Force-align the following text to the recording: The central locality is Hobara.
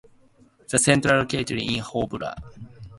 The 0.67 0.79
central 0.79 1.19
locality 1.21 1.77
is 1.77 1.85
Hobara. 1.85 2.33